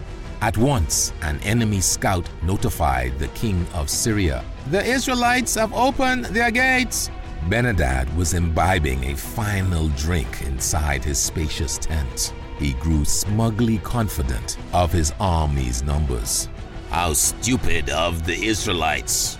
At 0.44 0.58
once, 0.58 1.14
an 1.22 1.40
enemy 1.44 1.80
scout 1.80 2.30
notified 2.42 3.18
the 3.18 3.30
king 3.30 3.66
of 3.74 3.90
Syria 3.90 4.44
The 4.72 4.86
Israelites 4.86 5.56
have 5.56 5.74
opened 5.74 6.26
their 6.26 6.52
gates. 6.52 7.10
Benhadad 7.48 8.14
was 8.18 8.34
imbibing 8.34 9.06
a 9.06 9.16
final 9.16 9.88
drink 9.96 10.42
inside 10.42 11.02
his 11.02 11.18
spacious 11.18 11.78
tent. 11.78 12.34
He 12.60 12.74
grew 12.74 13.06
smugly 13.06 13.78
confident 13.78 14.58
of 14.74 14.92
his 14.92 15.14
army's 15.18 15.82
numbers. 15.82 16.50
How 16.90 17.14
stupid 17.14 17.90
of 17.90 18.26
the 18.26 18.36
Israelites! 18.46 19.38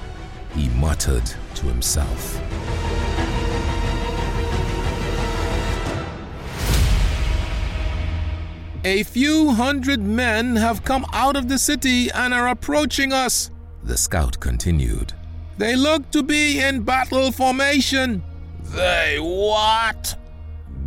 He 0.56 0.70
muttered 0.70 1.30
to 1.56 1.66
himself. 1.66 2.40
A 8.86 9.04
few 9.04 9.52
hundred 9.52 10.02
men 10.02 10.58
have 10.58 10.84
come 10.84 11.06
out 11.14 11.38
of 11.38 11.48
the 11.48 11.58
city 11.58 12.12
and 12.12 12.34
are 12.34 12.50
approaching 12.50 13.14
us, 13.14 13.50
the 13.82 13.98
scout 13.98 14.38
continued. 14.42 15.14
They 15.58 15.78
look 15.78 16.12
to 16.12 16.22
be 16.22 16.60
in 16.60 16.82
battle 16.82 17.32
formation. 17.32 18.22
They 18.76 19.20
what? 19.22 20.16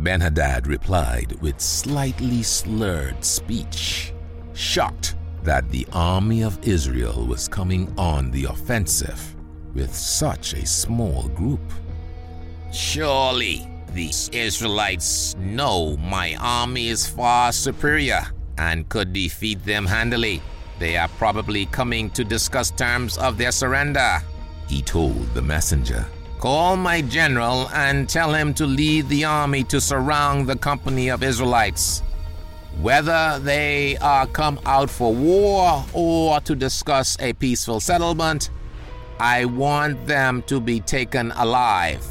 Benhadad 0.03 0.67
replied 0.67 1.41
with 1.41 1.59
slightly 1.59 2.43
slurred 2.43 3.25
speech, 3.25 4.13
shocked 4.53 5.15
that 5.41 5.67
the 5.71 5.87
army 5.91 6.43
of 6.43 6.59
Israel 6.67 7.25
was 7.25 7.47
coming 7.47 7.91
on 7.97 8.29
the 8.29 8.43
offensive 8.45 9.35
with 9.73 9.95
such 9.95 10.53
a 10.53 10.67
small 10.67 11.29
group. 11.29 11.61
Surely 12.71 13.67
these 13.93 14.29
Israelites 14.33 15.35
know 15.37 15.97
my 15.97 16.35
army 16.39 16.89
is 16.89 17.07
far 17.07 17.51
superior 17.51 18.21
and 18.57 18.87
could 18.89 19.13
defeat 19.13 19.63
them 19.65 19.85
handily. 19.85 20.41
They 20.79 20.97
are 20.97 21.07
probably 21.07 21.65
coming 21.67 22.09
to 22.11 22.23
discuss 22.23 22.71
terms 22.71 23.17
of 23.17 23.37
their 23.37 23.51
surrender, 23.51 24.21
he 24.67 24.81
told 24.81 25.33
the 25.33 25.41
messenger. 25.41 26.05
Call 26.39 26.77
my 26.77 27.01
general 27.01 27.67
and 27.69 28.07
tell 28.07 28.33
him 28.33 28.53
to 28.55 28.65
lead 28.65 29.09
the 29.09 29.25
army 29.25 29.63
to 29.65 29.81
surround 29.81 30.47
the 30.47 30.55
company 30.55 31.09
of 31.09 31.23
Israelites. 31.23 32.03
Whether 32.79 33.39
they 33.39 33.97
are 33.97 34.27
come 34.27 34.59
out 34.65 34.89
for 34.89 35.13
war 35.13 35.83
or 35.93 36.39
to 36.41 36.55
discuss 36.55 37.17
a 37.19 37.33
peaceful 37.33 37.79
settlement, 37.79 38.51
I 39.19 39.45
want 39.45 40.05
them 40.05 40.43
to 40.43 40.59
be 40.59 40.79
taken 40.79 41.31
alive. 41.31 42.05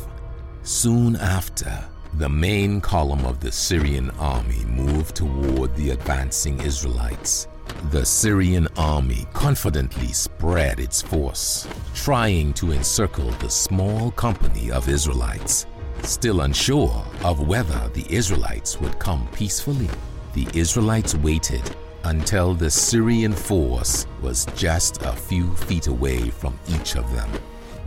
Soon 0.66 1.14
after, 1.14 1.85
the 2.14 2.29
main 2.29 2.81
column 2.81 3.24
of 3.24 3.38
the 3.38 3.52
Syrian 3.52 4.11
army 4.18 4.64
moved 4.64 5.14
toward 5.14 5.72
the 5.76 5.90
advancing 5.90 6.61
Israelites. 6.61 7.46
The 7.92 8.05
Syrian 8.05 8.66
army 8.76 9.29
confidently 9.33 10.09
spread 10.09 10.81
its 10.81 11.00
force, 11.00 11.68
trying 11.94 12.52
to 12.55 12.72
encircle 12.72 13.31
the 13.31 13.48
small 13.48 14.11
company 14.11 14.72
of 14.72 14.88
Israelites. 14.88 15.66
Still 16.02 16.40
unsure 16.40 17.07
of 17.22 17.46
whether 17.46 17.88
the 17.94 18.05
Israelites 18.12 18.81
would 18.81 18.98
come 18.98 19.29
peacefully, 19.29 19.88
the 20.33 20.48
Israelites 20.52 21.14
waited 21.14 21.62
until 22.02 22.55
the 22.55 22.72
Syrian 22.72 23.33
force 23.33 24.05
was 24.20 24.46
just 24.57 25.00
a 25.02 25.12
few 25.12 25.55
feet 25.55 25.87
away 25.87 26.29
from 26.29 26.59
each 26.68 26.96
of 26.96 27.09
them. 27.14 27.31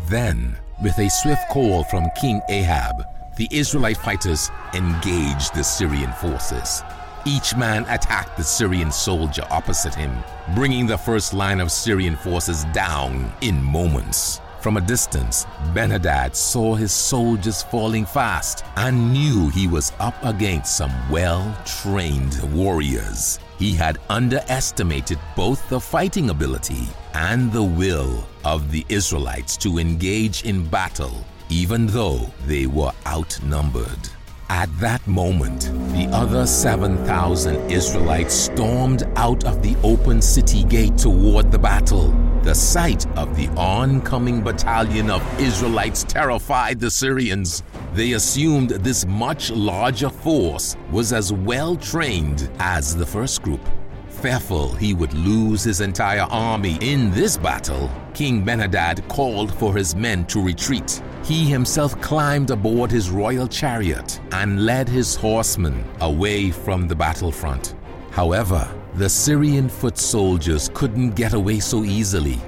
Then, 0.10 0.58
with 0.82 0.98
a 0.98 1.08
swift 1.08 1.50
call 1.50 1.84
from 1.84 2.10
King 2.19 2.41
Ahab, 2.50 3.04
the 3.38 3.48
Israelite 3.52 3.98
fighters 3.98 4.50
engaged 4.74 5.54
the 5.54 5.63
Syrian 5.63 6.12
forces. 6.13 6.82
Each 7.26 7.56
man 7.56 7.84
attacked 7.84 8.36
the 8.36 8.43
Syrian 8.43 8.91
soldier 8.91 9.43
opposite 9.52 9.93
him, 9.93 10.12
bringing 10.56 10.88
the 10.88 10.98
first 10.98 11.36
line 11.36 11.60
of 11.60 11.72
Syrian 11.72 12.15
forces 12.15 12.65
down 12.74 13.32
in 13.41 13.62
moments. 13.62 14.41
From 14.62 14.78
a 14.78 14.82
distance, 14.82 15.45
Benhadad 15.76 16.36
saw 16.36 16.74
his 16.74 16.91
soldiers 16.91 17.62
falling 17.62 18.08
fast 18.08 18.65
and 18.78 19.13
knew 19.13 19.50
he 19.50 19.67
was 19.67 19.93
up 20.00 20.15
against 20.26 20.76
some 20.76 20.91
well 21.12 21.56
trained 21.65 22.41
warriors. 22.52 23.39
He 23.60 23.74
had 23.74 23.98
underestimated 24.10 25.19
both 25.36 25.67
the 25.67 25.82
fighting 25.82 26.30
ability 26.30 26.88
and 27.13 27.52
the 27.52 27.63
will 27.63 28.26
of 28.45 28.72
the 28.72 28.86
Israelites 28.88 29.58
to 29.58 29.80
engage 29.80 30.43
in 30.43 30.65
battle, 30.65 31.26
even 31.50 31.86
though 31.88 32.32
they 32.48 32.67
were 32.67 32.93
outnumbered. 33.06 34.10
At 34.50 34.69
that 34.80 35.06
moment, 35.06 35.72
the 35.93 36.08
other 36.13 36.48
7,000 36.48 37.69
Israelites 37.69 38.34
stormed 38.34 39.04
out 39.17 39.43
of 39.43 39.62
the 39.62 39.76
open 39.84 40.22
city 40.22 40.63
gate 40.63 40.98
toward 40.98 41.52
the 41.52 41.60
battle. 41.60 42.12
The 42.43 42.56
sight 42.56 43.06
of 43.17 43.36
the 43.36 43.50
oncoming 43.58 44.41
battalion 44.41 45.12
of 45.12 45.22
Israelites 45.39 46.04
terrified 46.04 46.80
the 46.80 46.89
Syrians. 46.89 47.62
They 47.93 48.13
assumed 48.13 48.69
this 48.69 49.06
much 49.06 49.49
larger 49.49 50.10
force 50.10 50.75
was 50.91 51.12
as 51.12 51.34
well 51.34 51.75
trained 51.75 52.49
as 52.60 52.95
the 52.95 53.06
first 53.06 53.41
group. 53.41 53.62
Fearful 54.10 54.73
he 54.73 54.93
would 54.93 55.13
lose 55.13 55.63
his 55.63 55.82
entire 55.82 56.28
army 56.30 56.78
in 56.82 57.10
this 57.12 57.38
battle, 57.38 57.89
King 58.13 58.43
Benhadad 58.45 59.08
called 59.08 59.54
for 59.56 59.75
his 59.75 59.95
men 59.95 60.25
to 60.25 60.41
retreat. 60.41 61.02
He 61.23 61.45
himself 61.45 61.99
climbed 62.02 62.52
aboard 62.52 62.91
his 62.91 63.10
royal 63.10 63.47
chariot 63.47 64.19
and 64.34 64.65
led 64.65 64.88
his 64.88 65.15
horsemen 65.15 65.84
away 66.02 66.52
from 66.52 66.88
the 66.88 66.95
battlefront. 66.95 67.75
However, 68.12 68.67
the 68.95 69.10
Syrian 69.10 69.69
foot 69.69 69.97
soldiers 69.97 70.69
couldn't 70.73 71.12
get 71.12 71.34
away 71.34 71.60
so 71.60 71.84
easily. 71.84 72.39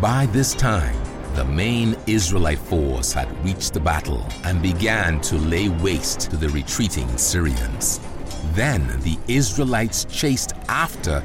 By 0.00 0.26
this 0.26 0.54
time, 0.54 0.96
the 1.36 1.44
main 1.44 1.94
Israelite 2.06 2.58
force 2.58 3.12
had 3.12 3.28
reached 3.44 3.74
the 3.74 3.80
battle 3.80 4.26
and 4.44 4.62
began 4.62 5.20
to 5.20 5.36
lay 5.36 5.68
waste 5.68 6.30
to 6.30 6.36
the 6.38 6.48
retreating 6.48 7.06
Syrians. 7.18 8.00
Then 8.54 8.86
the 9.02 9.18
Israelites 9.28 10.06
chased 10.06 10.54
after 10.70 11.22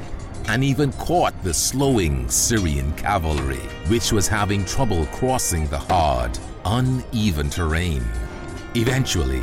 and 0.48 0.62
even 0.62 0.92
caught 0.92 1.32
the 1.42 1.54
slowing 1.54 2.28
Syrian 2.28 2.92
cavalry, 2.92 3.64
which 3.88 4.12
was 4.12 4.28
having 4.28 4.66
trouble 4.66 5.06
crossing 5.06 5.66
the 5.68 5.78
hard, 5.78 6.38
uneven 6.66 7.48
terrain. 7.48 8.04
Eventually, 8.74 9.42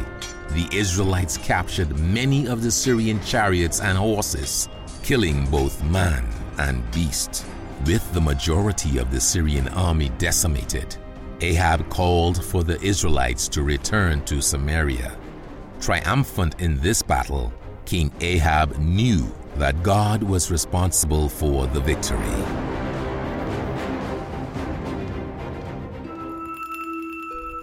the 0.52 0.68
Israelites 0.72 1.38
captured 1.38 1.98
many 1.98 2.48
of 2.48 2.62
the 2.62 2.70
Syrian 2.70 3.20
chariots 3.24 3.82
and 3.82 3.98
horses, 3.98 4.70
killing 5.02 5.48
both 5.48 5.84
man 5.86 6.28
and 6.60 6.90
beast. 6.92 7.44
With 7.86 8.14
the 8.14 8.22
majority 8.22 8.98
of 8.98 9.10
the 9.10 9.22
Syrian 9.22 9.68
army 9.70 10.10
decimated, 10.18 10.98
Ahab 11.42 11.90
called 11.90 12.44
for 12.44 12.64
the 12.64 12.80
Israelites 12.82 13.48
to 13.50 13.64
return 13.64 14.24
to 14.26 14.42
Samaria. 14.42 15.18
Triumphant 15.80 16.60
in 16.60 16.80
this 16.82 17.02
battle, 17.02 17.54
King 17.86 18.12
Ahab 18.20 18.78
knew 18.78 19.34
that 19.56 19.82
God 19.82 20.22
was 20.22 20.52
responsible 20.52 21.30
for 21.30 21.68
the 21.68 21.80
victory. 21.80 22.20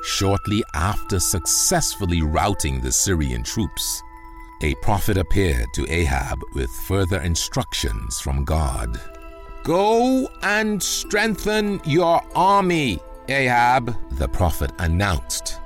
Shortly 0.02 0.64
after 0.74 1.20
successfully 1.20 2.22
routing 2.22 2.80
the 2.80 2.90
Syrian 2.90 3.42
troops, 3.42 4.02
a 4.62 4.74
prophet 4.76 5.18
appeared 5.18 5.74
to 5.74 5.86
Ahab 5.92 6.40
with 6.54 6.70
further 6.70 7.20
instructions 7.20 8.18
from 8.18 8.44
God. 8.44 8.98
Go 9.66 10.30
and 10.44 10.80
strengthen 10.80 11.80
your 11.84 12.22
army, 12.36 13.00
Ahab, 13.28 13.96
the 14.12 14.28
prophet 14.28 14.70
announced. 14.78 15.58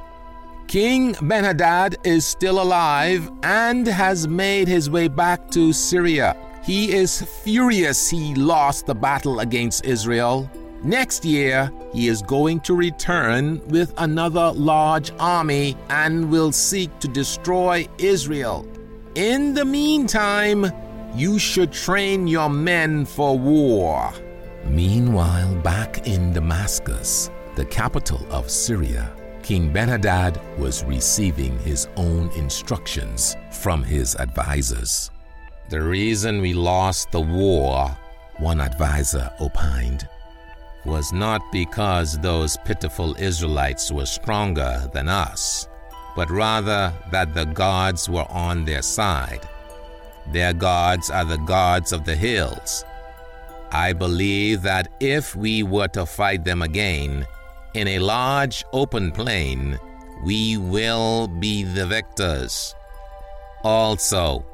King 0.69 1.13
Benhadad 1.17 1.97
is 2.03 2.25
still 2.25 2.63
alive 2.63 3.31
and 3.43 3.87
has 3.87 4.27
made 4.27 4.69
his 4.69 4.89
way 4.89 5.07
back 5.07 5.51
to 5.51 5.75
Syria. 5.75 6.35
He 6.65 6.95
is 6.95 7.21
furious 7.21 8.09
he 8.09 8.35
lost 8.35 8.87
the 8.87 8.95
battle 8.95 9.41
against 9.41 9.85
Israel. 9.85 10.51
Next 10.83 11.23
year, 11.27 11.71
he 11.93 12.09
is 12.09 12.23
going 12.23 12.61
to 12.61 12.75
return 12.75 13.61
with 13.69 13.93
another 13.99 14.53
large 14.53 15.13
army 15.19 15.77
and 15.91 16.31
will 16.31 16.53
seek 16.53 16.99
to 17.01 17.09
destroy 17.09 17.87
Israel. 17.99 18.67
In 19.15 19.53
the 19.53 19.67
meantime, 19.67 20.73
you 21.15 21.39
should 21.39 21.73
train 21.73 22.27
your 22.27 22.49
men 22.49 23.05
for 23.05 23.39
war. 23.39 24.13
Meanwhile, 24.65 25.55
back 25.57 26.07
in 26.07 26.33
Damascus, 26.33 27.31
the 27.57 27.65
capital 27.65 28.21
of 28.31 28.51
Syria, 28.51 29.15
King 29.43 29.73
Benhadad 29.73 30.39
was 30.59 30.85
receiving 30.85 31.59
his 31.61 31.89
own 31.97 32.31
instructions 32.37 33.37
from 33.51 33.83
his 33.83 34.15
advisors. 34.17 35.11
The 35.71 35.81
reason 35.81 36.41
we 36.41 36.53
lost 36.53 37.11
the 37.11 37.21
war, 37.21 37.97
one 38.39 38.61
advisor 38.61 39.31
opined, 39.41 40.09
was 40.85 41.13
not 41.13 41.43
because 41.53 42.19
those 42.19 42.57
pitiful 42.65 43.15
Israelites 43.19 43.91
were 43.91 44.07
stronger 44.07 44.89
than 44.93 45.09
us, 45.09 45.69
but 46.17 46.31
rather 46.31 46.93
that 47.11 47.35
the 47.35 47.47
gods 47.47 48.09
were 48.09 48.27
on 48.31 48.65
their 48.65 48.83
side. 48.83 49.49
Their 50.33 50.53
gods 50.53 51.11
are 51.11 51.25
the 51.25 51.39
gods 51.39 51.93
of 51.93 52.05
the 52.05 52.15
hills. 52.15 52.85
I 53.73 53.93
believe 53.93 54.63
that 54.63 54.89
if 55.01 55.35
we 55.35 55.63
were 55.63 55.89
to 55.89 56.07
fight 56.07 56.45
them 56.45 56.63
again, 56.63 57.27
in 57.75 57.89
a 57.89 57.99
large 57.99 58.65
open 58.73 59.13
plain, 59.13 59.79
we 60.25 60.57
will 60.57 61.29
be 61.29 61.63
the 61.63 61.87
victors. 61.87 62.75
Also, 63.63 64.45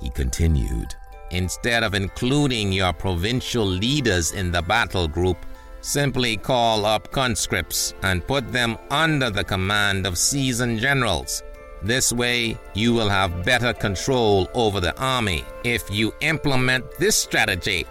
he 0.00 0.10
continued, 0.10 0.94
instead 1.30 1.82
of 1.82 1.94
including 1.94 2.72
your 2.72 2.92
provincial 2.92 3.64
leaders 3.64 4.32
in 4.32 4.50
the 4.50 4.62
battle 4.62 5.08
group, 5.08 5.38
simply 5.80 6.36
call 6.36 6.84
up 6.84 7.10
conscripts 7.10 7.94
and 8.02 8.26
put 8.26 8.52
them 8.52 8.76
under 8.90 9.30
the 9.30 9.44
command 9.44 10.06
of 10.06 10.18
seasoned 10.18 10.78
generals. 10.78 11.42
This 11.82 12.12
way, 12.12 12.58
you 12.74 12.92
will 12.92 13.08
have 13.08 13.44
better 13.44 13.72
control 13.72 14.48
over 14.54 14.80
the 14.80 14.98
army. 15.00 15.44
If 15.64 15.90
you 15.90 16.12
implement 16.20 16.84
this 16.98 17.16
strategy, 17.16 17.86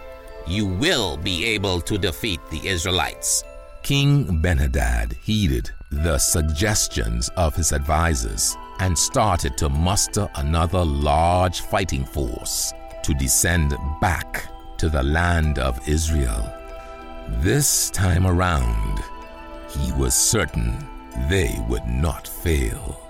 you 0.46 0.66
will 0.66 1.16
be 1.16 1.44
able 1.44 1.80
to 1.82 1.98
defeat 1.98 2.40
the 2.50 2.66
Israelites. 2.66 3.42
King 3.82 4.40
Benhadad 4.42 5.14
heeded 5.14 5.70
the 5.90 6.18
suggestions 6.18 7.30
of 7.36 7.56
his 7.56 7.72
advisers 7.72 8.56
and 8.78 8.96
started 8.96 9.56
to 9.58 9.68
muster 9.68 10.28
another 10.36 10.84
large 10.84 11.62
fighting 11.62 12.04
force 12.04 12.72
to 13.02 13.14
descend 13.14 13.74
back 14.00 14.48
to 14.78 14.88
the 14.88 15.02
land 15.02 15.58
of 15.58 15.88
Israel. 15.88 16.52
This 17.38 17.90
time 17.90 18.26
around, 18.26 19.00
he 19.68 19.92
was 19.92 20.14
certain 20.14 20.86
they 21.28 21.56
would 21.68 21.86
not 21.86 22.28
fail. 22.28 23.09